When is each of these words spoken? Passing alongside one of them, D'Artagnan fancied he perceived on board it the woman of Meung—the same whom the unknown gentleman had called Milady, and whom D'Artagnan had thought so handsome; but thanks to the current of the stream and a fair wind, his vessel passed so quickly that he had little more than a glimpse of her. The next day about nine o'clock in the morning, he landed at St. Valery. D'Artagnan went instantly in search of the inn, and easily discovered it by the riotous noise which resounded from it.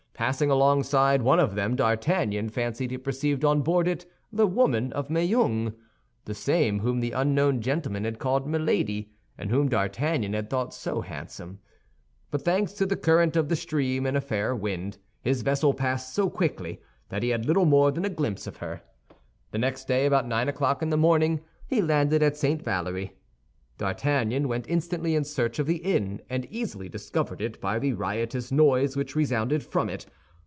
Passing 0.13 0.51
alongside 0.51 1.23
one 1.23 1.39
of 1.39 1.55
them, 1.55 1.75
D'Artagnan 1.75 2.49
fancied 2.49 2.91
he 2.91 2.99
perceived 2.99 3.43
on 3.43 3.63
board 3.63 3.87
it 3.87 4.05
the 4.31 4.45
woman 4.45 4.93
of 4.93 5.09
Meung—the 5.09 6.35
same 6.35 6.81
whom 6.81 6.99
the 6.99 7.09
unknown 7.11 7.59
gentleman 7.59 8.03
had 8.03 8.19
called 8.19 8.45
Milady, 8.47 9.09
and 9.35 9.49
whom 9.49 9.67
D'Artagnan 9.67 10.33
had 10.33 10.47
thought 10.47 10.75
so 10.75 11.01
handsome; 11.01 11.57
but 12.29 12.43
thanks 12.43 12.71
to 12.73 12.85
the 12.85 12.95
current 12.95 13.35
of 13.35 13.49
the 13.49 13.55
stream 13.55 14.05
and 14.05 14.15
a 14.15 14.21
fair 14.21 14.55
wind, 14.55 14.99
his 15.23 15.41
vessel 15.41 15.73
passed 15.73 16.13
so 16.13 16.29
quickly 16.29 16.79
that 17.09 17.23
he 17.23 17.29
had 17.29 17.47
little 17.47 17.65
more 17.65 17.89
than 17.89 18.05
a 18.05 18.09
glimpse 18.09 18.45
of 18.45 18.57
her. 18.57 18.83
The 19.49 19.57
next 19.57 19.87
day 19.87 20.05
about 20.05 20.27
nine 20.27 20.47
o'clock 20.47 20.83
in 20.83 20.91
the 20.91 20.97
morning, 20.97 21.41
he 21.65 21.81
landed 21.81 22.21
at 22.21 22.37
St. 22.37 22.61
Valery. 22.61 23.13
D'Artagnan 23.77 24.47
went 24.47 24.69
instantly 24.69 25.15
in 25.15 25.23
search 25.23 25.57
of 25.57 25.65
the 25.65 25.77
inn, 25.77 26.21
and 26.29 26.45
easily 26.51 26.87
discovered 26.87 27.41
it 27.41 27.59
by 27.59 27.79
the 27.79 27.93
riotous 27.93 28.51
noise 28.51 28.95
which 28.95 29.15
resounded 29.15 29.63
from 29.63 29.89
it. 29.89 30.05